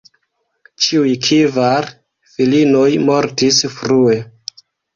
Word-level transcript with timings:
Ĉiuj 0.85 1.11
kvar 1.25 1.91
filinoj 2.33 2.89
mortis 3.13 3.63
frue. 3.79 4.21